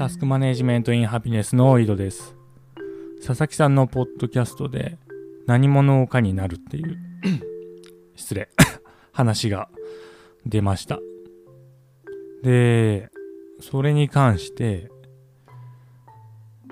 [0.00, 2.34] タスクマネジメントインハピネスの井戸です。
[3.18, 4.96] 佐々木さんのポッドキャストで
[5.46, 6.96] 何者かになるっていう
[8.16, 8.48] 失礼
[9.12, 9.68] 話が
[10.46, 11.00] 出ました。
[12.42, 13.10] で、
[13.60, 14.90] それに関して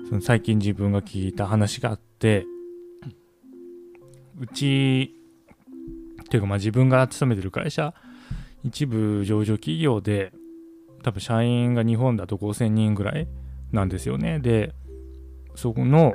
[0.09, 2.47] その最近自分が聞いた話があって
[4.39, 5.15] うち
[6.23, 7.93] っていうかまあ自分が勤めてる会社
[8.63, 10.33] 一部上場企業で
[11.09, 13.27] 多分社員が日本だと5000人ぐらい
[13.71, 14.39] なんですよね。
[14.39, 14.73] で
[15.55, 16.13] そこの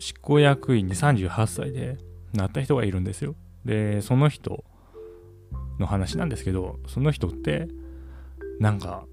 [0.00, 1.98] 執行役員に38歳で
[2.32, 3.36] なった人がいるんですよ。
[3.64, 4.64] でその人
[5.78, 7.68] の話なんですけどその人って
[8.58, 9.04] なんか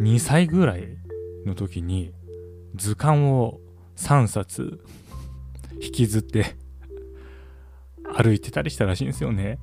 [0.00, 0.98] 2歳ぐらい
[1.44, 2.12] の時に
[2.76, 3.60] 図鑑を
[3.96, 4.80] 3冊
[5.80, 6.54] 引きずって
[8.16, 9.58] 歩いてたりしたらしいんですよね。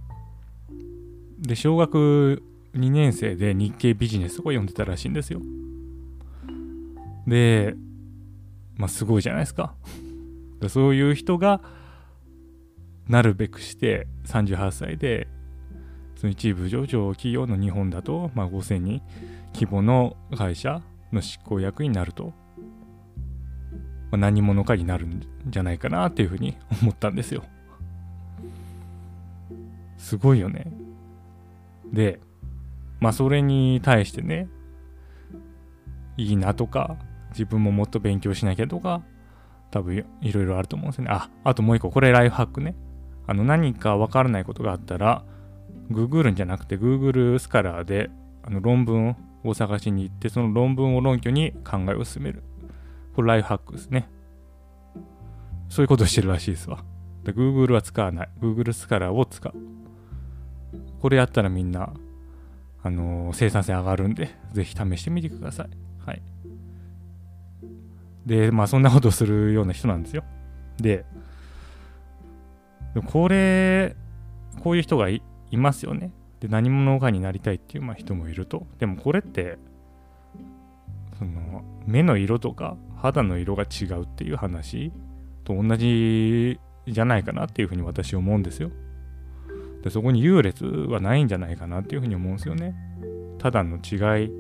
[1.39, 2.43] で小学
[2.73, 5.41] 2年生で日経ビジネスを読んでたらしいんですよ。
[7.27, 7.76] で
[8.76, 9.76] まあすごいじゃないですか。
[10.70, 11.62] そういう人が
[13.07, 15.27] なるべくして38歳で
[16.15, 19.01] その一部上場企業の日本だと、まあ、5000人
[19.54, 22.32] 規模の会社の執行役になると、
[24.12, 27.43] まあ、何者かになるんじゃないかなっていうふうに思ったんですよ。
[29.98, 30.71] すごいよね。
[31.91, 32.20] で
[33.02, 34.48] まあそれに対してね
[36.16, 36.96] いいなとか
[37.32, 39.02] 自分ももっと勉強しなきゃとか
[39.71, 41.12] 多分いろいろあると思うんですよね。
[41.12, 42.76] ああともう一個これライフハックね。
[43.27, 45.24] あの何かわからないことがあったら
[45.90, 48.10] ググるんじゃなくて Google スカラーで
[48.44, 52.44] あの論文を探しに行ってその論文を論拠に考えを進める。
[53.16, 54.10] これライフハックですね。
[55.70, 56.84] そういうことをしてるらしいですわ。
[57.24, 58.29] Google は使わない。
[58.41, 59.54] Google スカラーを使う。
[60.99, 61.94] これやったらみんな
[62.84, 65.69] あの生産性上がるんで、ぜひ試してみてください。
[66.06, 66.22] はい。
[68.25, 70.23] で、まあそんなことするような人なんですよ。
[70.78, 71.05] で、
[73.05, 73.95] これ、
[74.63, 76.11] こういう人がいいますよね。
[76.39, 78.66] で、何者かになりたいっていう、まあ、人もいると。
[78.79, 79.57] でもこれって、
[81.17, 84.91] その、目の色とか肌の色が違うっていう話
[85.44, 88.72] と同じじゃないかなっていうふうに私思うんですよ。
[89.83, 92.75] でそこに優劣はないんじゃないかなっていうふうに思うんですよね。
[93.39, 94.31] ただの違い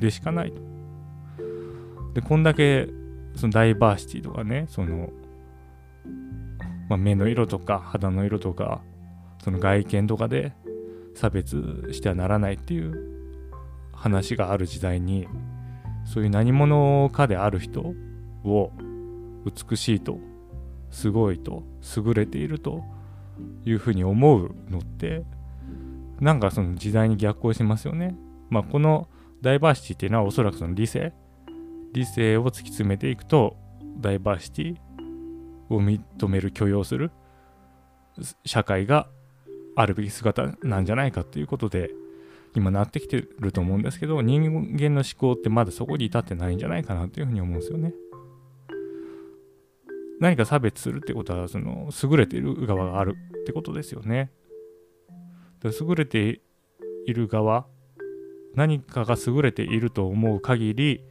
[0.00, 0.62] でしかないと。
[2.14, 2.88] で、こんだけ
[3.34, 5.10] そのダイバーシティとかね、その、
[6.88, 8.80] まあ、目の色とか肌の色とか、
[9.42, 10.52] その外見とかで
[11.14, 13.18] 差別してはならないっていう
[13.92, 15.28] 話がある時代に、
[16.04, 17.94] そういう何者かである人
[18.44, 18.72] を
[19.44, 20.18] 美しいと、
[20.90, 21.62] すごいと、
[21.96, 22.82] 優れていると、
[23.64, 25.24] いうふうに思うのって
[26.20, 28.16] なんかその時代に逆行しますよね。
[28.50, 29.08] まあこの
[29.40, 31.12] ダイバーシティっていうのはおそらくその理性
[31.92, 33.56] 理性を突き詰めていくと
[33.98, 34.76] ダイバーシティ
[35.70, 37.10] を認める許容する
[38.44, 39.08] 社会が
[39.76, 41.90] あるべき姿なんじゃないかっていうことで
[42.54, 47.94] 今なってきてると思うんですけど人間の思考ってまだそこに至ってないんじゃないかなっていうふうに思うんですよね。
[50.20, 54.30] 何か差別するってことはその優れている側があるってことですよね。
[55.64, 56.40] 優れて
[57.06, 57.66] いる側
[58.54, 61.04] 何かが優れていると思う限り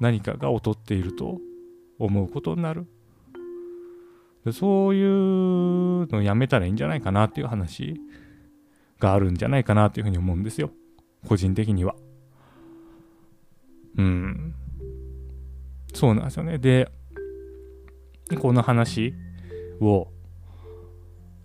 [0.00, 1.38] 何かが劣っていると
[1.98, 2.86] 思うことになる。
[4.44, 8.00] でそういうのをやめたらいいんじゃないかなっていう話
[8.98, 10.70] があるんじゃないかなっていうふうに思うんですよ。
[11.26, 11.94] 個人的には。
[13.96, 14.54] うん。
[15.92, 16.58] そうなんですよね。
[16.58, 16.90] で、
[18.36, 19.14] この話
[19.80, 20.08] を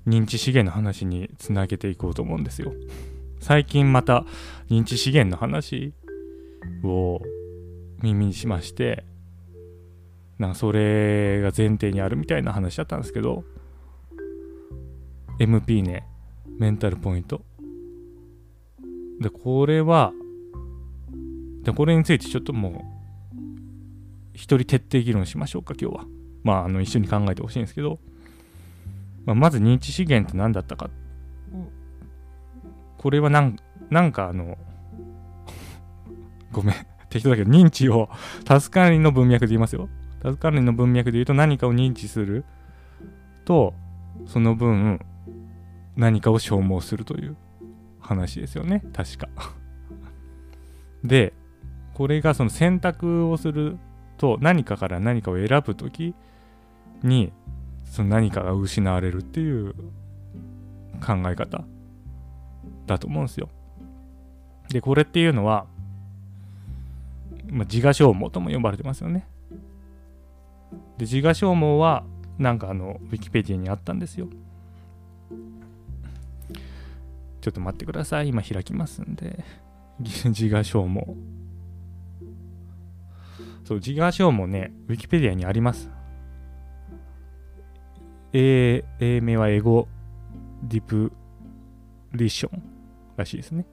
[0.07, 2.73] 認知資源の話につなげていこうと思うんですよ。
[3.39, 4.25] 最近また
[4.69, 5.93] 認知資源の話
[6.83, 7.21] を
[8.01, 9.05] 耳にしまして、
[10.39, 13.43] なんかそれが前提にあるみたいな話だったんですけど、
[15.39, 16.05] MP ね、
[16.59, 17.41] メンタルポイント。
[19.19, 20.13] で、これは、
[21.63, 22.73] で、これについてちょっともう、
[24.33, 26.05] 一人徹底議論しましょうか、今日は。
[26.43, 27.99] まあ、あの一緒に考えてほしいんですけど、
[29.25, 30.89] まあ、まず認知資源って何だったか。
[32.97, 33.57] これはなん
[33.89, 34.57] なんかあの、
[36.51, 36.75] ごめん、
[37.09, 38.09] 適当だけど、認知を、
[38.45, 39.89] タスカリの文脈で言いますよ。
[40.21, 42.45] タスカリの文脈で言うと何かを認知する
[43.45, 43.73] と、
[44.25, 44.99] その分、
[45.95, 47.35] 何かを消耗するという
[47.99, 49.29] 話ですよね、確か。
[51.03, 51.33] で、
[51.93, 53.77] これがその選択をする
[54.17, 56.15] と何かから何かを選ぶとき
[57.03, 57.31] に
[57.85, 59.73] その何かが失われるっていう
[61.05, 61.63] 考え方
[62.87, 63.49] だと思うんですよ。
[64.69, 65.67] で、これっていうのは
[67.53, 69.27] まあ、自我消耗とも呼ばれてますよね。
[70.97, 72.03] で、自我消耗は、
[72.39, 74.27] なんかあの、ウィキペディアにあったんですよ。
[77.41, 78.29] ちょっと待ってください。
[78.29, 79.43] 今開きますんで。
[79.99, 81.15] 自我消耗。
[83.65, 85.91] そう、自我消耗ね、ウィキペディアにあります。
[88.33, 89.87] 英英名はエゴ
[90.63, 91.11] ディプ
[92.13, 92.63] リション
[93.15, 93.65] らしいですね。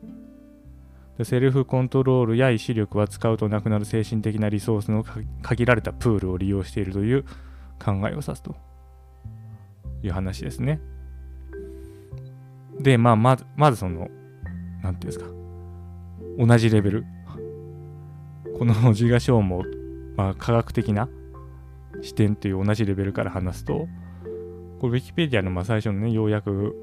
[1.25, 5.05] セルフコントロールや意志力は使うとなくなる精神的なリソースの
[5.43, 7.25] 限られたプールを利用しているという
[7.83, 8.55] 考えを指すと
[10.03, 10.81] いう話ですね。
[12.79, 14.09] で、まあ、まず、まずその、
[14.83, 15.27] なんていうんですか、
[16.39, 17.05] 同じレベル。
[18.59, 19.63] この自我消耗、
[20.17, 21.09] まあ、科学的な
[22.01, 23.89] 視点という同じレベルから話すと、
[24.81, 26.75] これ、ウィキペディアのまあ最初のね、要約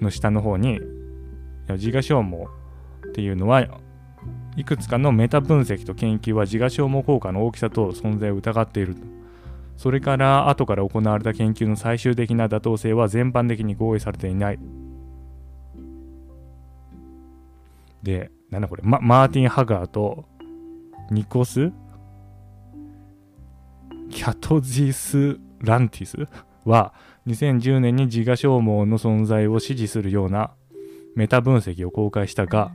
[0.00, 0.80] の下の方に、
[1.68, 2.46] 自我消耗
[3.08, 3.66] っていうのは
[4.56, 8.96] いくつかのメタ分析と研究は自我消耗効果の大きさと存在を疑っている
[9.76, 14.58] それから後から行われた研究の最終的な妥当性は全般的に合意されていない。
[18.02, 20.24] でなんだこれ、ま、マーティン・ハガーと
[21.10, 21.72] ニコス・
[24.08, 26.16] キャトジス・ランティス？
[26.66, 26.92] は
[27.26, 30.52] 2010年に自我消耗の存在を支持するような
[31.14, 32.72] メタ分析を公開したが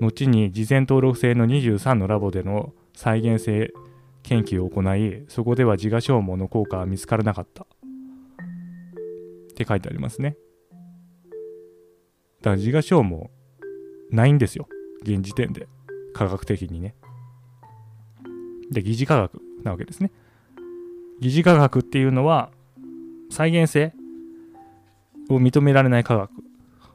[0.00, 3.72] 後に事前登録制の23のラボでの再現性
[4.22, 7.64] 研究を行いそこでは自我消耗の効果は見つからなかった。
[7.64, 7.66] っ
[9.54, 10.36] て書いてありますね。
[12.42, 13.28] だから自我消耗
[14.10, 14.68] ないんですよ。
[15.02, 15.68] 現時点で。
[16.12, 16.94] 科学的にね。
[18.70, 20.10] で疑似科学なわけですね。
[21.20, 22.50] 疑似科学っていうのは
[23.30, 23.92] 再現性
[25.28, 26.30] を認められない科学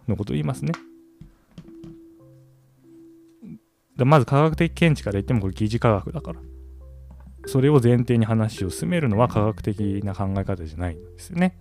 [0.07, 0.73] のことを言いますね
[4.05, 6.39] まず科学的見地から言ってもこれ疑似科学だから。
[7.47, 11.57] それを前提に話を進めるのは科学的な考え方じゃないんですよね。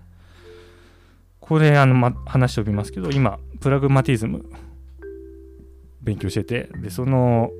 [1.41, 4.45] これ、あの、ま、話飛びますけど、今、プラグマティズム
[6.03, 7.51] 勉強してて、で、その、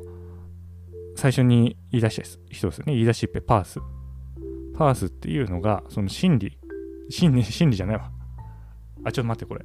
[1.17, 2.93] 最初に言い出した人ですよね。
[2.93, 3.81] 言い出しっぺ、パース。
[4.77, 6.59] パースっていうのが、その心理、
[7.11, 8.11] 心理、心理じゃないわ。
[9.05, 9.65] あ、ちょっと待って、これ。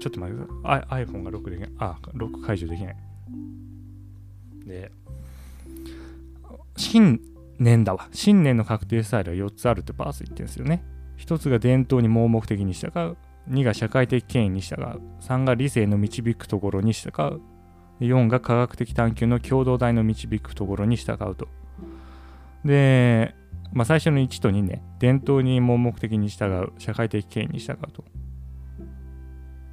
[0.00, 1.04] ちょっと待ってください。
[1.04, 1.70] iPhone がロックできない。
[1.78, 2.96] あ、ロック解除できない。
[4.66, 4.92] で、
[6.76, 7.20] 新
[7.58, 8.08] 年だわ。
[8.12, 10.84] 新年の確定スタイルは4つあるってパース言ってるんですよね。
[11.18, 13.16] 1つが伝統に盲目的に従う。
[13.50, 15.00] 2が社会的権威に従う。
[15.20, 17.40] 3が理性の導くところに従う。
[18.00, 21.48] 4が科学的探求の共同体の導くところに従うと。
[22.64, 23.34] で、
[23.74, 28.04] まあ、最初の1と2ね、伝統に盲目的に従う、社会的権威に従うと。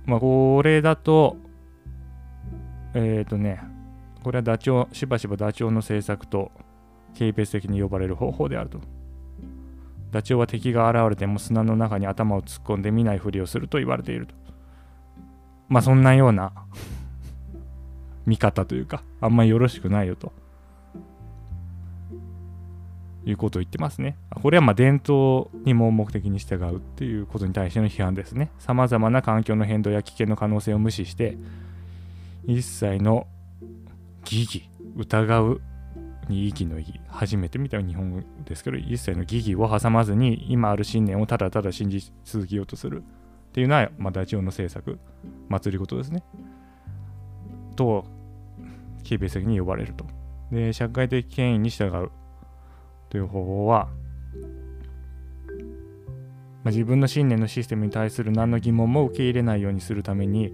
[0.05, 1.37] まあ、これだと、
[2.95, 3.61] えっ、ー、とね、
[4.23, 6.51] これはダチョウ、しばしばダチョウの政策と
[7.13, 8.79] 軽蔑的に呼ばれる方法であると。
[10.09, 14.33] ダチョウは敵が現れても砂の中に頭を突っ込んで見ないふりをすると言われていると。
[15.69, 16.51] まあそんなような
[18.25, 20.33] 見方というか、あんまりよろしくないよと。
[23.25, 24.17] いうことを言ってますね。
[24.29, 28.51] これはまあ伝統に盲目的に従うっていうことに対しての批判ですね。
[28.59, 31.37] さまざまな環境の変動や危険の可能性を無視して、
[32.45, 33.27] 一切の
[34.23, 35.61] 疑義、疑う
[36.29, 44.99] に意義の意義、初めて見た日本語ですけど、一切の疑義を挟まずに、今ある信念をただただ信じ続けようとするっていうのは、まあ、ダチョウの政策、
[45.49, 46.23] 祭り事ですね。
[47.75, 48.05] と、
[49.03, 50.05] 軽蔑的に呼ばれると。
[50.51, 52.11] で、社会的権威に従う
[53.11, 53.89] という方法は、
[56.63, 60.53] まあ、自分の信念のシステムに対する何の疑問も受け入れないようにするために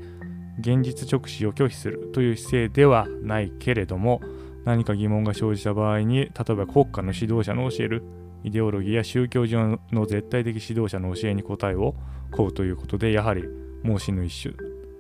[0.60, 4.22] 現実直視を拒否するという姿勢ではないけれども
[4.66, 8.04] 何か疑問が生じた場合に例えば国家の指導者の教える
[8.44, 11.94] イデオロギーや宗教上の絶対的指導者の教えに答えを
[12.32, 13.44] 請うということでやはり
[13.84, 14.56] 盲信の一種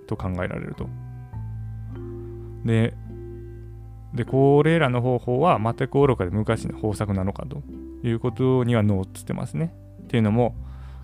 [0.05, 0.87] と考えられると。
[2.65, 2.93] で
[4.13, 7.61] で、これらの方法は全く愚かで昔の方策なのかと
[8.03, 9.73] いうことにはノーっつってますね。
[10.03, 10.55] っていうのも、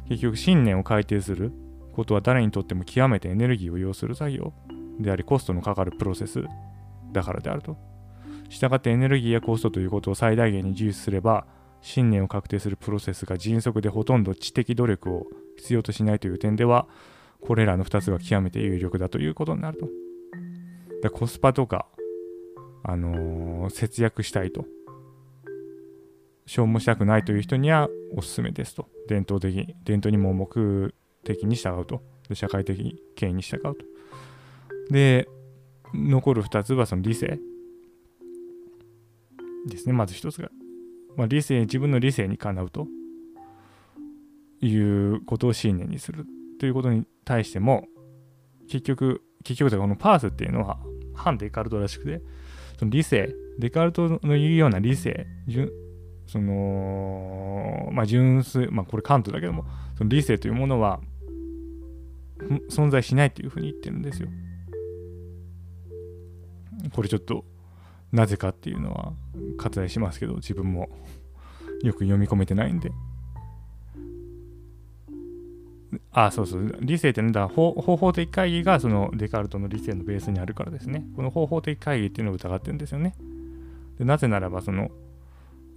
[0.09, 1.51] 結局信念を改定する
[1.93, 4.53] ことは誰にとっても極めてエネルギーを要する作業
[4.99, 6.43] であり、コストのかかるプロセス
[7.11, 7.77] だからであると。
[8.49, 11.45] したがってエネルギーやコストということを最大限に重視すれば、
[11.81, 16.87] 信念を確定するプロセスが迅速でほとんど知的努力を必要としないという点では、
[17.41, 19.89] これらの2つが極めて有力だということになると。
[21.01, 21.85] でコスパとか
[22.83, 24.65] あのー、節約したいと。
[26.45, 27.87] 消耗したくないという人には
[28.17, 28.89] おすすめですと。
[29.07, 32.01] 伝統的、伝統に盲目的に従うと。
[32.27, 33.77] で社会的権威に従うと。
[34.89, 35.27] で、
[35.93, 37.39] 残る2つはその理性
[39.67, 40.49] ですねまず1つが、
[41.15, 42.87] まあ、理性自分の理性にかなうと
[44.61, 46.25] いうことを信念にする
[46.59, 47.87] ということに対しても
[48.67, 50.79] 結局結局このパースっていうのは
[51.13, 52.21] 反デカルトらしくて
[52.83, 55.25] その理性デカルトの言うような理性
[56.27, 59.65] そのまあ純粋まあこれカントだけども
[59.97, 60.99] その理性というものは
[62.69, 64.27] 存在しないというふうに言ってるんですよ。
[66.93, 67.45] これちょっと
[68.11, 69.13] なぜかっていうのは
[69.57, 70.89] 割愛しますけど自分も
[71.83, 72.91] よく読み込めてないんで。
[76.11, 76.77] あ、そうそう。
[76.81, 81.05] 理性ってのは方法的会議がそのデカルトの理性のベースにあるからですね。
[81.15, 83.15] この方法的会議っていうのを疑ってるんですよね。
[83.97, 84.89] でなぜならば、その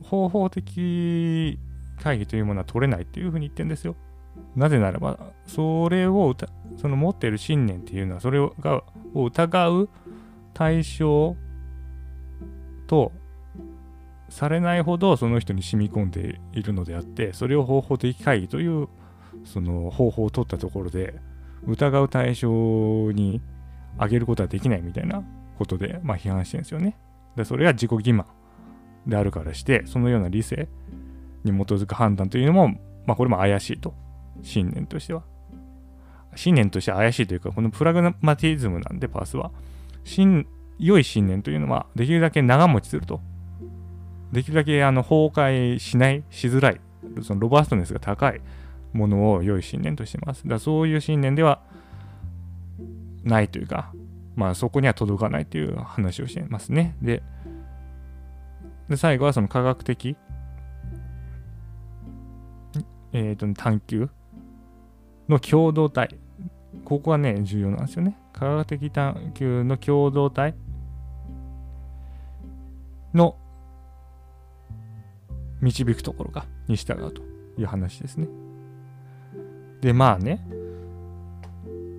[0.02, 1.58] 方法的
[2.02, 3.96] 会議というものは取れないっていうふうに言ってるんですよ。
[4.54, 6.34] なぜならば、それを
[6.76, 8.82] その持っている信念っていうのは、それが
[9.14, 9.88] を疑う
[10.54, 11.36] 対象
[12.86, 13.12] と
[14.28, 18.88] されないほどその人に染み込んでいるのであって、それを方法的会議という
[19.44, 21.14] その方法を取ったところで
[21.66, 23.40] 疑う対象に
[23.98, 25.22] 上げることはできないみたいな
[25.58, 26.96] ことで、まあ、批判してるんですよね。
[27.36, 28.24] でそれが自己欺瞞
[29.06, 30.68] であるからしてそのような理性
[31.44, 32.68] に基づく判断というのも、
[33.06, 33.94] まあ、これも怪しいと。
[34.42, 35.22] 信念としては。
[36.34, 39.50] 信念として怪しいというかこのプラグマティズムなんでパースは。
[40.78, 43.20] 良い信念というのはできるだけ長持ちすると。
[44.32, 46.80] できるだけあの崩壊しないしづらい。
[47.22, 48.40] そのロバーストネスが高い。
[48.96, 50.46] ものを良い信念としてます。
[50.48, 51.60] だそういう信念では
[53.24, 53.92] ないというか、
[54.34, 56.96] まあそこには届かないという話をしてますね。
[57.02, 57.22] で、
[58.88, 60.16] で最後はその科学的、
[63.12, 64.08] えー、と探求
[65.28, 66.16] の共同体。
[66.84, 68.18] ここがね、重要なんですよね。
[68.32, 70.54] 科学的探求の共同体
[73.14, 73.36] の
[75.60, 77.22] 導くところがに従うと
[77.58, 78.28] いう話ですね。
[79.86, 80.44] で、まあね、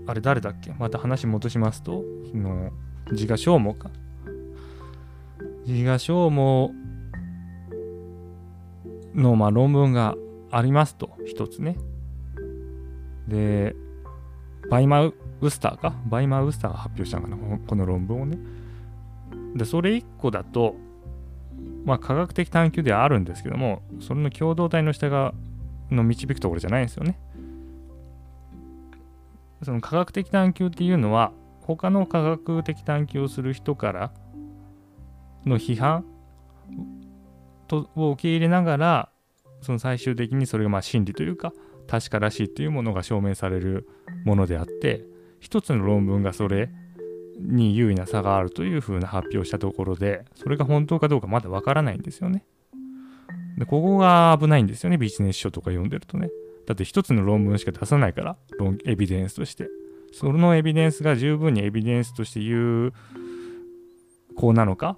[0.07, 0.73] あれ誰だっけ？
[0.73, 2.71] また話戻しますと、その
[3.11, 3.89] 自我消耗か。
[5.65, 6.73] 自我消耗
[9.15, 10.15] の、まあ、論文が
[10.51, 11.77] ありますと、一つね。
[13.29, 13.73] で、
[14.69, 15.13] バイマウ
[15.49, 15.95] スターか？
[16.07, 17.57] バイマウスターが発表したのかな？
[17.57, 18.37] この論文をね。
[19.55, 20.75] で、それ一個だと、
[21.85, 25.33] まあ、科学的探求ではあるんですけども、それの共同体の下が、
[25.89, 27.17] の導くところじゃないんですよね。
[29.63, 34.11] その科学的探求っていうのは他の科学的探求をする人から
[35.45, 36.05] の批判
[37.67, 39.09] とを受け入れながら
[39.61, 41.51] その最終的にそれがまあ真理というか
[41.87, 43.87] 確からしいというものが証明される
[44.25, 45.03] ものであって
[45.39, 46.69] 一つの論文がそれ
[47.39, 52.43] に優位な差があるというふうな発表したところでそれが本当かどうかまだわからないんですよね。
[53.57, 56.29] でここが危ないんですよねビジネス書とか読んでるとね。
[56.67, 58.37] だって一つの論文しか出さないから、
[58.85, 59.69] エビデンスとして。
[60.13, 62.93] そのエビデンスが十分にエビデンスとして有
[64.35, 64.97] 効なのか？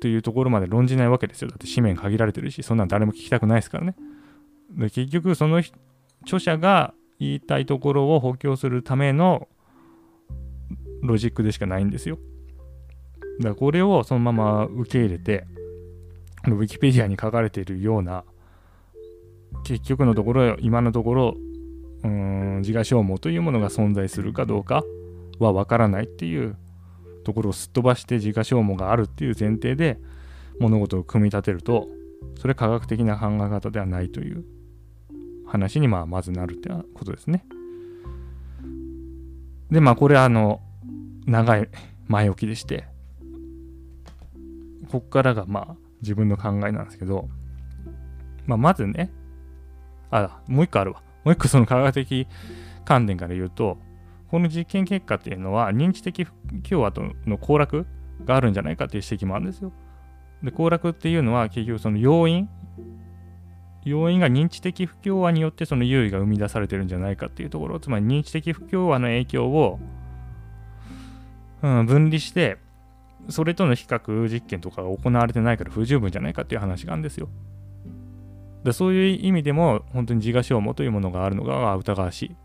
[0.00, 1.48] というところまで論じないわけですよ。
[1.48, 3.96] だって紙面限られてるし、そんなん誰も聞きたくないですからね。
[4.70, 5.62] で結局、その
[6.22, 9.48] 著者が言いたいところを補強するための
[11.02, 12.18] ロジックでしかないんですよ。
[13.38, 15.46] だからこれをそのまま受け入れて、
[16.46, 18.24] ウィキペディアに書かれているような
[19.64, 21.36] 結局のところ今のところ
[22.02, 24.82] うん自我消耗というものが存在するかどうか
[25.38, 26.56] はわからないっていう
[27.24, 29.98] ところをすっ飛ばして自我消耗があるっていう前提で
[30.58, 31.88] 物事を組み立てると
[32.38, 34.44] それ科学的な考え方ではないという
[35.46, 37.44] 話にまあまずなるってことですね。
[39.70, 40.60] でまあこれあの
[41.26, 41.68] 長い
[42.08, 42.86] 前置きでして
[44.90, 47.28] ここからがまあ自分の考えなんですけど、
[48.46, 49.10] まあ、まずね
[50.10, 51.02] あ、もう一個あるわ。
[51.24, 52.26] もう一個その科学的
[52.84, 53.78] 観点から言うと、
[54.30, 57.86] この実験結果っていうのは認知的不協和との行楽
[58.24, 59.72] があるんじゃないかっていう指摘もあるんですよ。
[60.42, 62.48] で、行楽っていうのは結局その要因、
[63.84, 69.78] 要因が認知的不協和によってその優位が生み出されてるんじゃないかっていうところ、つまり認知的不協和の影響を、
[71.62, 72.58] うん、分離して、
[73.28, 77.28] それとの比較実験とかが行われてないから不十分じゃないかっていう話があるんですよ。
[78.64, 82.36] でそういう意味でも本当に自我消耗というものがあるのが疑わしい。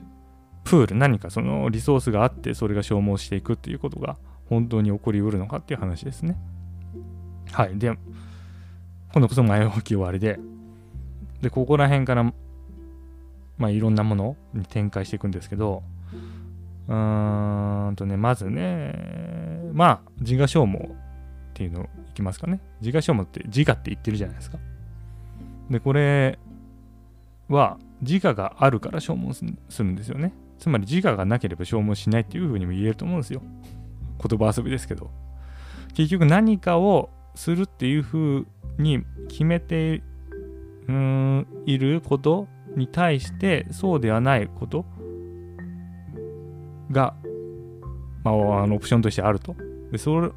[0.64, 4.18] プール、何かそのリソースがあってそれが消耗していくっていうことが
[4.50, 6.38] 本当に起こりうるのかっていう話ですね。
[7.52, 7.78] はい。
[7.78, 7.88] で、
[9.14, 10.40] 今度こそ前置き終わりで、
[11.42, 12.24] で、ここら辺から、
[13.58, 15.84] まあいろんなものに展開していくんですけど、
[16.88, 18.94] うーんとね、まずね、
[19.74, 20.96] まあ自我消耗っ
[21.54, 24.58] ていうのいきますかね自我消耗って自我って言ってるじゃないですか
[25.70, 26.40] でこれ
[27.50, 30.34] は自我があるから消耗するんですよね。
[30.58, 33.42] つまり自我がなければ消耗しないっていうふうにも言えると思うんですよ。
[34.28, 35.12] 言葉遊びですけど。
[35.94, 40.04] 結局何かをするっていうふうに決めて
[40.88, 44.86] うんいることに対してそうではないこと
[46.92, 47.16] が、
[48.24, 49.56] まあ、あのオプションとしてあると。
[49.92, 50.34] で、そ、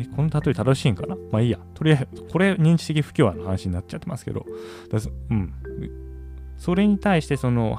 [0.00, 1.16] え、この例え正しいんかな？
[1.30, 1.58] まあいいや。
[1.74, 4.46] とりあえず、これ認知的不協和の話になっちゃってますけど、
[5.30, 5.52] うん。
[6.56, 7.78] それに対してその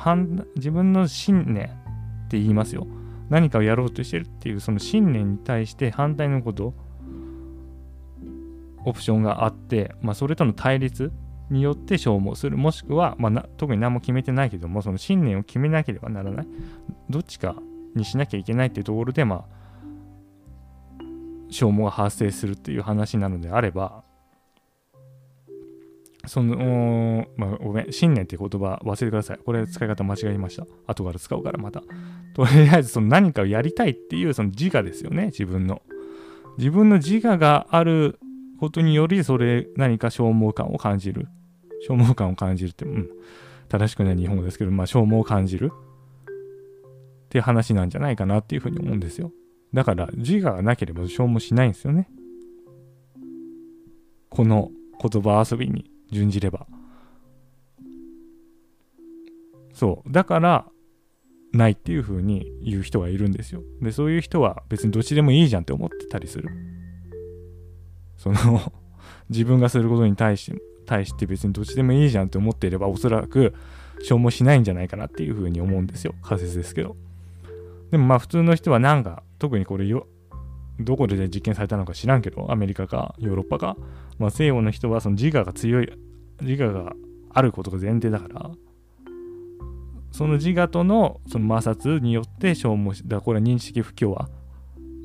[0.56, 1.70] 自分の信念っ
[2.30, 2.88] て言いますよ。
[3.30, 6.74] 何かをやろうとしてるっていうその信念に対して反対のこと
[8.84, 11.14] オプションがあって、まあ、それとの対立
[11.50, 16.48] によって消耗するもしくは、まあ、特に何も決めてないけどもその信念を決めなければならない
[17.10, 17.56] どっちか
[17.96, 19.61] にしなきゃいけないっていうところでまあ
[21.52, 24.04] 消耗が発生するっていう話なのであれば
[26.28, 29.40] その、まあ、ごめん、信念って言葉忘れてください。
[29.40, 30.66] これ使い方間違えました。
[30.86, 31.82] 後から使うからまた。
[32.36, 35.82] とりあえず、その何かをやりたいっていうその自我ですよね、自分の。
[36.58, 38.20] 自分の自我がある
[38.60, 41.28] ことにより、それ、何か消耗感を感じる。
[41.88, 43.10] 消耗感を感じるって、うん、
[43.68, 45.72] 正しくない日本語ですけど、まあ、消耗を感じる
[47.26, 49.32] っていう話なんじゃないかなっていうふうに思うんですよ。
[49.74, 52.10] だから、自我がなければ消耗しないんですよね。
[54.30, 56.68] この言葉遊びに準じれば。
[59.74, 60.12] そう。
[60.12, 60.68] だから、
[61.54, 63.62] ないっていうふうに言う人がいるんですよ。
[63.82, 66.50] で、そういう人は別にどっちでもいいじゃんって思ってたりする。
[68.18, 68.72] その
[69.30, 73.54] 自分がすることに対して対して別にどっちでもいいじゃんって思っていればおそらく
[74.02, 76.96] 消耗しないんじゃないかなっていうふうに思うんですよ仮説ですけど
[77.92, 80.08] でもまあ普通の人はなんか特にこれよ
[80.80, 83.78] どこで実験されたのか知らんけどアメリカかヨーロッパか、
[84.18, 85.90] まあ、西洋の人はその自我が強い
[86.42, 86.94] 自我が
[87.30, 88.52] あることが前提だから
[90.12, 94.30] その自我とのその摩擦によって消耗しだこれは認知的不協和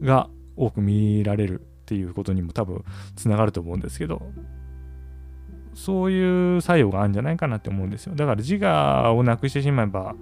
[0.01, 4.23] が多く見られるっていうことにも多分つながると思うんですけど
[5.77, 8.15] そういう作用があるんじゃないかなって思うんですよ。
[8.15, 10.17] だから自我をなくしてしまえば、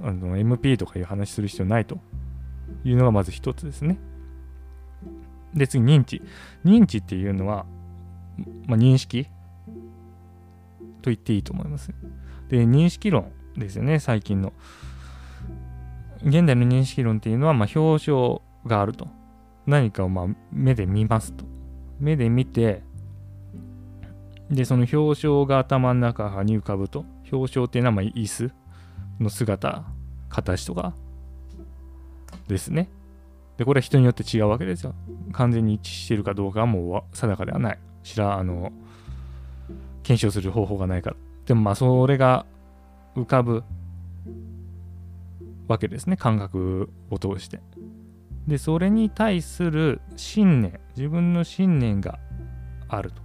[0.00, 1.98] あの MP とかいう話する必要ないと
[2.84, 3.98] いうのがまず一つですね。
[5.54, 6.20] で、次、認知。
[6.64, 7.64] 認知っていうのは、
[8.66, 9.24] まあ、認識？
[11.00, 11.92] と言っていいと思います。
[12.48, 14.52] で、認識論ですよね、最近の。
[16.22, 19.06] 現代の認識論っていうのは、まあ、表彰があると。
[19.66, 21.44] 何かをまあ目で見ますと。
[22.00, 22.82] 目で見て、
[24.50, 28.52] で、その表彰が頭の中に浮かぶと、表彰っていうのはまあ椅子
[29.20, 29.84] の姿、
[30.28, 30.94] 形とか
[32.48, 32.88] ですね。
[33.56, 34.94] で、これは人によって違うわけですよ。
[35.32, 37.78] 完全に一致しているかどうかはもう定かではない。
[38.02, 38.72] 知ら、あの、
[40.02, 41.16] 検証する方法がないから。
[41.46, 42.46] でもまあ、それが
[43.16, 43.62] 浮かぶ
[45.68, 46.16] わけですね。
[46.16, 47.60] 感覚を通して。
[48.46, 52.18] で、それに対する信念、自分の信念が
[52.88, 53.23] あると。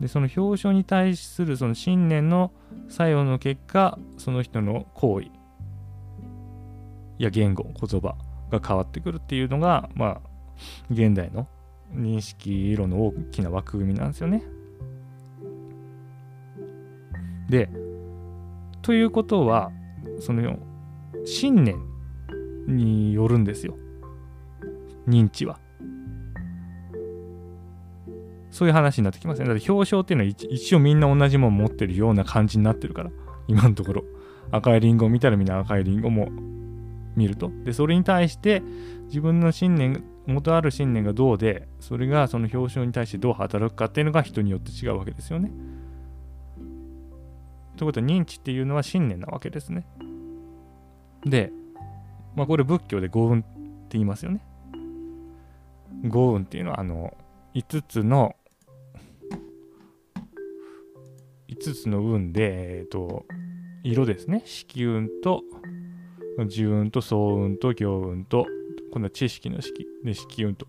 [0.00, 2.52] でその表彰に対するその信念の
[2.88, 5.28] 作用の結果その人の行為
[7.18, 8.16] や言語言葉
[8.50, 10.20] が変わってくるっていうのがまあ
[10.90, 11.46] 現代の
[11.94, 14.42] 認識論の大きな枠組みなんですよね。
[17.48, 17.68] で
[18.82, 19.70] ということは
[20.20, 20.56] その
[21.26, 21.76] 信念
[22.66, 23.76] によるんですよ
[25.06, 25.58] 認知は。
[28.50, 29.48] そういう話になってきますね。
[29.48, 33.10] だって表彰っていうのは一応みんな同じもの持ってるような感じになってるから、
[33.48, 34.04] 今のところ。
[34.52, 36.28] 赤いリンゴを見たらみんな赤いリンゴも
[37.14, 37.50] 見ると。
[37.64, 38.62] で、それに対して
[39.06, 45.50] 自分の信念、元ある信念がどうで、それがその表彰に対してどう働くかっていうのが人によって違うわけですよね。
[47.76, 49.86] ということは認知っていうのは信念なわけですね。
[51.24, 51.52] で、
[52.34, 53.48] まあこれ仏教で五運って
[53.90, 54.44] 言いますよね。
[56.08, 57.14] 五運っていうのはあの
[57.54, 58.34] 5つの
[61.60, 63.26] 5つの運で、えっ、ー、と、
[63.82, 64.42] 色ですね。
[64.46, 65.42] 色運と、
[66.38, 68.46] 自運と総運と行運と、
[68.92, 70.66] 今度は知識の式で色運と。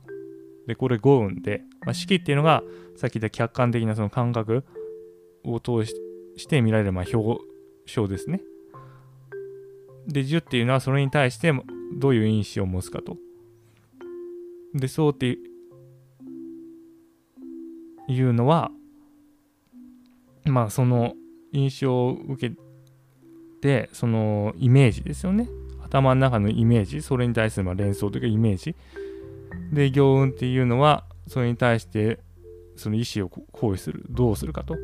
[0.68, 2.62] で、これ5運で、まあ、式っていうのが、
[2.98, 4.66] さっき言った客観的なその感覚
[5.46, 5.96] を通し
[6.48, 7.42] て見られる、まあ、表
[7.88, 8.42] 彰ですね。
[10.08, 11.54] で、10っていうのはそれに対して
[11.98, 13.18] どういう印象を持つかと。
[14.74, 15.38] で、そうって
[18.10, 18.72] いうのは、
[20.52, 21.14] まあその
[21.54, 22.56] 印象を受け
[23.62, 25.48] てそのイメージですよね。
[25.84, 28.76] 頭の中のイメージそれに対するま連想というかイメージ。
[29.74, 32.20] で行運っていうのはそれに対して
[32.76, 34.76] その意思を行為するどうするかと。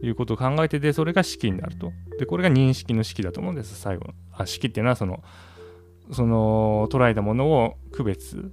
[0.00, 1.92] いうことを考えててそれが式になると。
[2.18, 5.22] でこれが認識の式だと思うんです最後あ式っていうのはその
[6.12, 8.52] その捉えたものを区別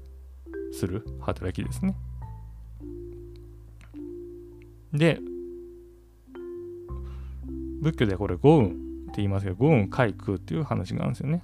[0.73, 1.95] する働きですね。
[4.97, 5.19] で
[7.81, 11.43] 仏教ではこれ五運って言いますけど五運海空っていう話があるんですよね。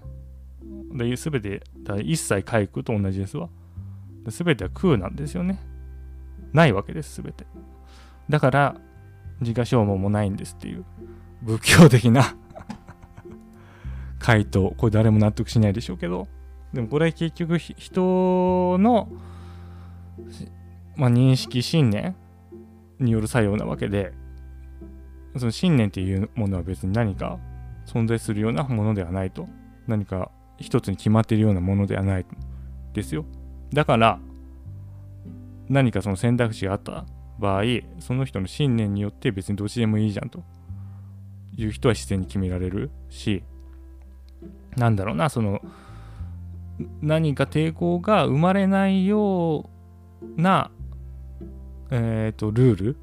[0.93, 1.63] で全て
[2.03, 3.49] 一切海空と同じですわ。
[4.27, 5.59] 全ては空なんですよね。
[6.53, 7.45] ないわけです全て。
[8.29, 8.75] だから
[9.39, 10.85] 自家消耗もないんですっていう
[11.41, 12.35] 仏教的な
[14.19, 14.73] 回答。
[14.77, 16.27] これ誰も納得しないでしょうけど。
[16.73, 19.09] でもこれは結局人の、
[20.95, 22.15] まあ、認識信念
[23.03, 24.13] による作用なわけで
[25.37, 27.39] その信念っていうものは別に何か
[27.85, 29.47] 存在するようなものではないと。
[29.87, 32.25] 何か一つに決まっているようなものではない
[32.93, 33.25] ですよ。
[33.73, 34.19] だから
[35.69, 37.05] 何かその選択肢があった
[37.39, 37.63] 場合
[37.99, 40.43] その人の信念によって別にどっちでもいいじゃんと。
[41.57, 43.43] いう人は自然に決められるし
[44.77, 45.61] なんだろうなその
[47.01, 49.69] 何か抵抗が生まれないよ
[50.21, 50.71] うな
[51.91, 52.97] えっ、ー、とルール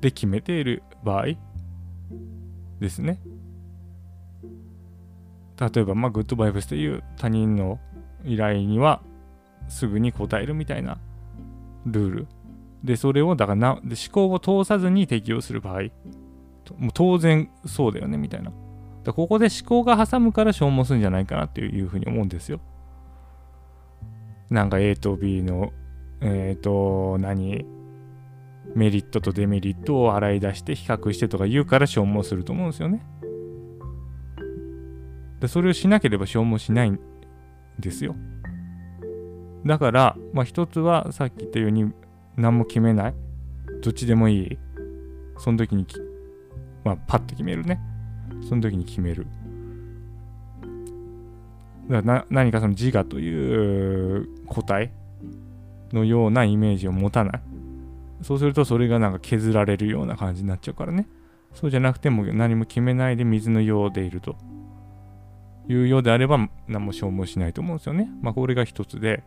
[0.00, 1.26] で決めている場合
[2.80, 3.18] ですね。
[5.58, 7.80] 例えばまあグッドバイブスという他人の
[8.24, 9.02] 依頼には
[9.68, 10.98] すぐに答えるみたいな
[11.86, 12.26] ルール。
[12.82, 15.84] でそれをだからなで思考を通さずに適用する場合
[16.78, 18.52] もう当然そうだよねみたいな。
[19.04, 22.60] だここで思考が挟むから消耗するんじゃないかなっていうふうに思うんですよ。
[24.50, 25.72] なんか A と B の
[26.20, 27.64] えっ、ー、と何？
[28.74, 33.04] メリットとデメリットを洗い出して比較してとか言うから消耗すると思うんですよね
[35.40, 36.98] でそれをしなければ消耗しないん
[37.78, 38.14] ですよ
[39.66, 41.90] だから、まあ一つはさっき言ったように
[42.36, 43.14] 何も決めない。
[43.82, 44.58] どっちでもいい。
[45.38, 45.86] その時に
[46.84, 47.80] まあパッと決めるね。
[48.46, 49.26] その時に決める。
[51.88, 54.90] だから何かその自我という個体
[55.92, 57.42] のようなイメージを持たない。
[58.24, 61.06] そうするとそれがなんか削られるような感じになっちゃうからね。
[61.52, 64.36] そうじゃなくても何も決めないで水のようでいると
[65.68, 68.10] いうようであれば何も消耗しないと思うんですよね。
[68.22, 69.22] まあこれが一つで。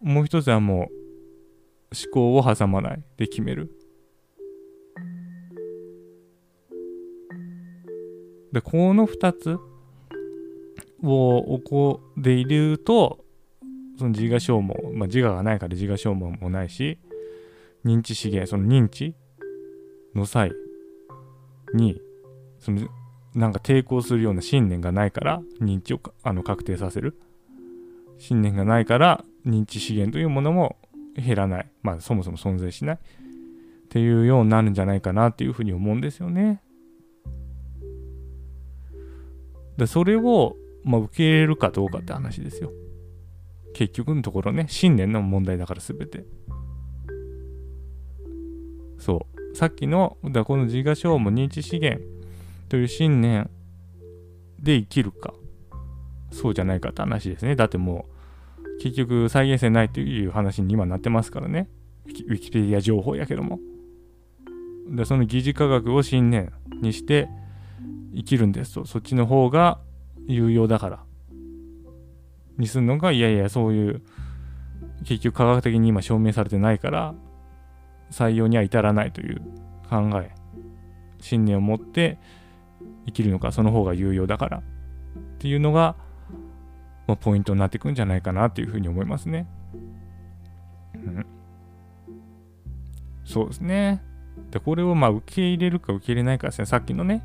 [0.00, 1.02] もう一つはもう
[1.94, 3.70] 思考を挟まないで決める。
[8.52, 9.58] で、この二つ
[11.02, 13.24] を起こでいると、
[13.96, 16.98] その自我消耗、まあ、自我がないから自我消耗もないし、
[17.84, 19.14] 認知資源、その認知
[20.14, 20.52] の際
[21.74, 22.00] に、
[22.58, 22.88] その
[23.34, 27.18] なんか抵抗するような信念がないから認知をあの確定させる。
[28.18, 30.76] 信念がないから認知資源というものも
[31.16, 31.70] 減らない。
[31.82, 32.96] まあそもそも存在しない。
[32.96, 32.98] っ
[33.88, 36.62] ていうようになるんじゃないかなっていうふうに思うんですよね。
[39.76, 42.70] でそれを、まあ、受け入れるかどうかって話ですよ。
[43.74, 46.24] 結局のところね、信念の問題だから全て。
[49.02, 49.56] そう。
[49.56, 52.00] さっきの、だこの自我消耗認知資源
[52.68, 53.50] という信念
[54.60, 55.34] で生きるか、
[56.30, 57.56] そうじゃないかって話ですね。
[57.56, 58.06] だっても
[58.78, 61.68] う、結局再現性ないという話に今なってますからね。
[62.06, 63.58] ウィキペディア情報やけども。
[64.88, 67.28] でその疑似科学を信念にして
[68.14, 68.84] 生きるんですと。
[68.84, 69.80] そっちの方が
[70.28, 71.04] 有用だから。
[72.56, 74.02] にするのが、いやいや、そういう、
[75.04, 77.14] 結局科学的に今証明されてないから、
[78.12, 79.40] 採用には至らないという
[79.90, 80.30] 考え、
[81.20, 82.18] 信念を持って
[83.06, 84.62] 生きるのか、その方が有用だからっ
[85.38, 85.96] ていうのが、
[87.06, 89.48] まあ、ポイントになっていくんじゃないかなというふうに思いますね。
[90.94, 91.26] うん。
[93.24, 94.02] そうですね。
[94.50, 96.66] で、これをまあ受け入れるか受け入れないかですね。
[96.66, 97.24] さっきのね、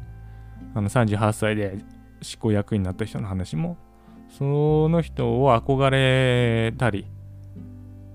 [0.73, 1.77] あの38歳で
[2.21, 3.77] 執行役員になった人の話も、
[4.29, 7.05] その人を憧れたり、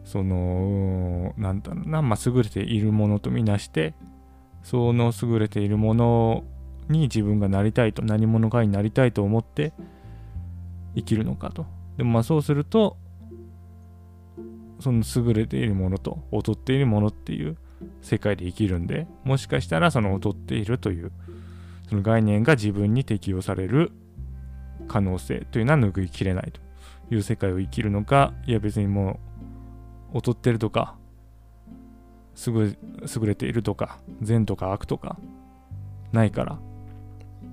[0.04, 3.94] その、なんだろうな、まあ、優れているものとみなして、
[4.62, 6.44] その優れているもの
[6.88, 9.72] に自分がなりたいと、何者かになりたいと思って、
[10.94, 11.66] 生きるのかと。
[11.96, 12.96] でもまあそうすると、
[14.80, 17.56] その優れているものと劣っているものっていう
[18.00, 21.12] 世界で生きるんで、もしかしたらその劣っているという、
[21.88, 23.92] その概念が自分に適用される
[24.88, 26.60] 可能性というのは拭いきれないと
[27.14, 29.31] いう世界を生きるのか、いや別にもう
[30.14, 30.96] 劣ってるとか、
[32.46, 32.76] 優
[33.24, 35.18] れているとか、善とか悪とか
[36.12, 36.58] ないから、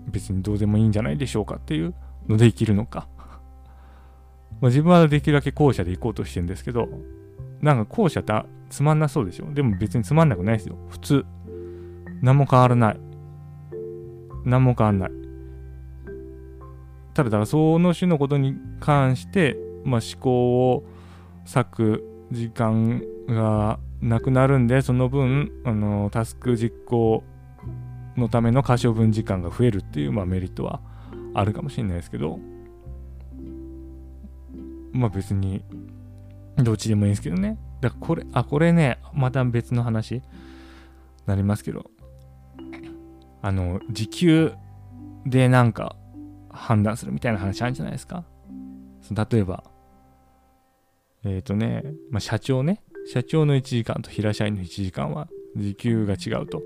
[0.08, 1.94] 別にどうでもいいんじゃないでしょうかっていう
[2.28, 3.08] ので生きるのか。
[4.62, 6.88] ま、自分はできるだけ後者で行こうとしてるんですけど、
[7.62, 8.34] なんか後者って
[8.70, 9.52] つまんなそうでしょ？
[9.54, 10.76] でも別につまんなくないですよ。
[10.90, 11.26] 普通。
[12.22, 13.00] 何も変わらない。
[14.46, 15.12] 何も変わらない。
[17.14, 20.84] ただ、だからその種のことに関して、まあ、思考を
[21.46, 27.24] 割く時間がなくなるんで、その分、あのタスク実行
[28.18, 30.82] のための可処分時間が増えるっていう、まあ、メリットは
[31.34, 32.40] あるかもしれないですけど、
[34.92, 35.64] まあ別に、
[36.58, 37.58] どっちでもいいんですけどね。
[37.82, 40.22] だからこれ、あ、これね、また別の話
[41.26, 41.90] なりますけど、
[43.42, 44.54] あの、時給
[45.26, 45.96] でなんか
[46.50, 48.26] 判断するみたいな話あるんじゃないですか。
[49.32, 49.64] 例えば、
[51.26, 56.62] えっ、ー、とね、まあ、社長ね、社長の1時間と平社員の1時間は時給が違うと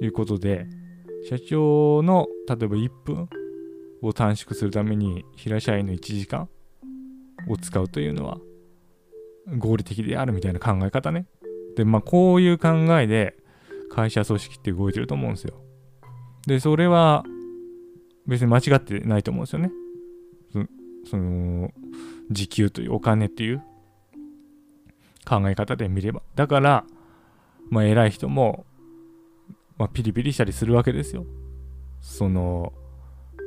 [0.00, 0.66] いうことで、
[1.28, 3.28] 社長の例えば1分
[4.02, 6.48] を短縮するために平社員の1時間
[7.48, 8.38] を使うというのは
[9.56, 11.26] 合理的であるみたいな考え方ね。
[11.76, 13.36] で、まあこういう考えで
[13.90, 15.54] 会社組織って動いてると思うんですよ。
[16.46, 17.24] で、それは
[18.26, 19.70] 別に間違ってないと思うんですよね。
[21.10, 21.70] その、
[22.30, 23.62] 時給というお金っていう
[25.26, 26.22] 考え方で見れば。
[26.34, 26.84] だから、
[27.70, 28.66] まあ偉い人も、
[29.78, 31.24] まあピリピリしたりするわけですよ。
[32.00, 32.72] その、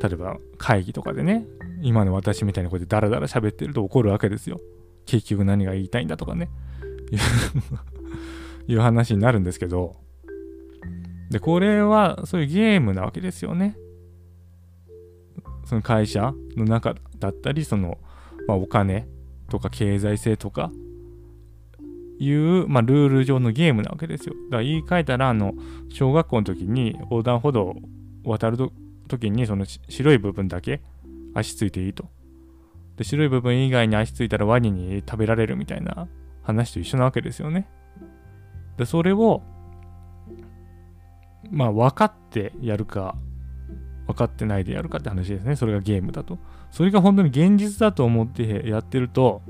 [0.01, 1.45] 例えば会議とかでね、
[1.81, 4.59] 今の私みたいなことでダラダラ喋ってると怒るわけですよ。
[5.05, 6.49] 結局何が言いたいんだとかね。
[8.67, 9.95] いう話になるんですけど、
[11.29, 13.75] で、これはそういうゲームなわけですよね。
[15.71, 17.97] その会社の中だったり、その、
[18.45, 19.07] まあ、お金
[19.47, 20.69] とか経済性とか
[22.19, 24.33] いう、まあ、ルール上のゲームなわけですよ。
[24.49, 25.53] だから言い換えたら、あの、
[25.87, 27.75] 小学校の時に横断歩道を
[28.25, 28.57] 渡る
[29.07, 30.81] 時に、その白い部分だけ
[31.33, 32.09] 足ついていいと。
[32.97, 36.09] で、白い部分以外に足ついたらワニに食べられるみたいな
[36.43, 37.69] 話と一緒なわけですよね。
[38.75, 39.41] で、それを、
[41.49, 43.15] まあ分かってやるか、
[44.11, 45.55] 分かってないでやるかって話ですね。
[45.55, 46.37] それがゲームだと。
[46.71, 49.41] それが本当に現実だと思ってやってると、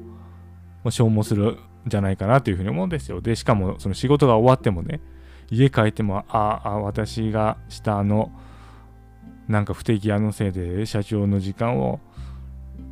[0.83, 3.21] まあ、消耗するんじゃないかなというふうに思うんですよ。
[3.21, 5.01] で、しかもその仕事が終わってもね、
[5.49, 8.31] 家帰っても、ああ、私がしたあの、
[9.47, 11.99] なんか不適合のせいで社長の時間を、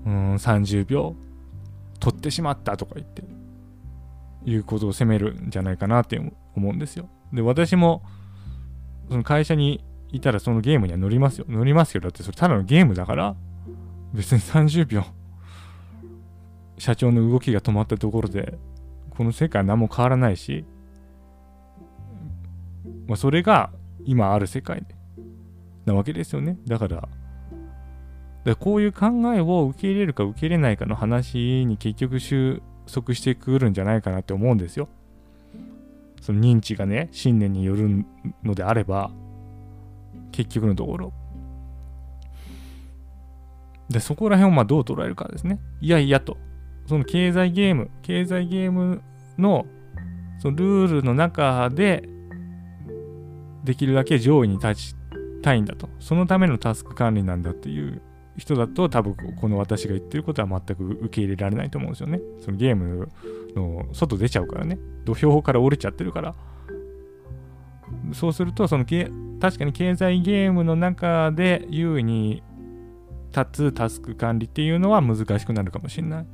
[0.05, 1.15] うん、30秒
[1.99, 3.23] 取ってしまったとか言って、
[4.45, 6.19] いうことを責めるんじゃないかなって
[6.55, 7.10] 思うんですよ。
[7.34, 8.03] で、私も、
[9.10, 11.45] その会社にいたらそのゲームには乗りますよ。
[11.48, 12.02] 乗りますよ。
[12.02, 13.36] だってそれただのゲームだから、
[14.13, 15.04] 別に30秒、
[16.78, 18.58] 社長の動きが止まったところで、
[19.12, 20.65] この世界は何も変わらないし、
[23.08, 23.72] まあ、それが
[24.06, 24.86] 今ある世界
[25.86, 26.58] なわけですよね。
[26.65, 27.08] だから、
[28.45, 34.88] だこういう考えを受け入れるか受け入れないかの話に結局収束してくるんじゃないかなって思うんですよ。
[36.22, 38.06] その認知がね、信念による
[38.43, 39.12] のであれば、
[40.32, 41.13] 結局のところ。
[43.89, 45.60] で、そこら辺をまどう捉えるかですね。
[45.82, 46.38] いやいやと。
[46.88, 49.02] その経済ゲーム、経済ゲーム
[49.38, 49.65] の
[50.39, 52.08] そのルールの中で、
[53.63, 54.96] できるだけ上位に立ち
[55.42, 55.89] たいんだと。
[56.00, 58.02] そのためのタスク管理なんだっていう
[58.38, 62.22] 人だと、多分この私が言ってることは全く受け入れられないと思うんですよね。
[62.42, 63.10] そのゲーム
[63.56, 64.80] の外出ちゃうからね。
[65.04, 66.36] 土俵から降りちゃってるから。
[68.13, 68.86] そうすると、その
[69.39, 72.43] 確かに経済ゲームの中で優位に
[73.36, 76.28] 立つタスク管理っていうのは難しくなるかもしれない。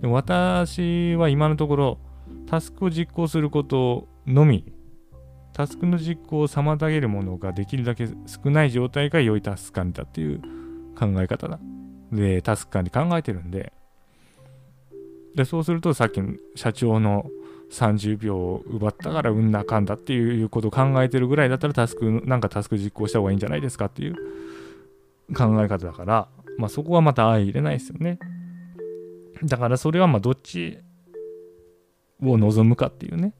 [0.00, 1.98] でも私は今のところ
[2.46, 4.72] タスクを実行することのみ、
[5.52, 10.40] タスクの実行を妨げるものができるだけ少ない状態が良いタスク管理だっていう
[10.98, 11.58] 考え方だ。
[12.12, 13.72] で、タスク管理考えてるんで、
[15.34, 17.26] で、そうするとさっきの社長の
[17.70, 24.14] 30秒を奪ったからうんなかんだっていうことを考えてるぐらいだったらタスク、なんかタスク実行した方がいいんじゃないですかっていう
[25.34, 28.18] 考え方だから、まあそこはまた相入れないですよね。
[29.44, 30.78] だからそれはまあどっち
[32.22, 33.34] を望むかっていうね。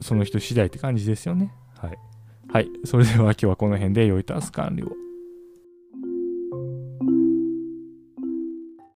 [0.00, 1.52] その人次第って感じですよね。
[1.76, 1.98] はい。
[2.50, 2.70] はい。
[2.84, 4.92] それでは今日はこの辺で良いタスク管理を。